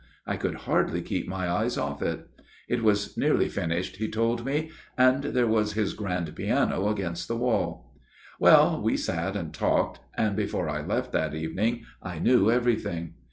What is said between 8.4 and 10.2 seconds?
MIRROR OF SHALOTT" Well, we sat and talked;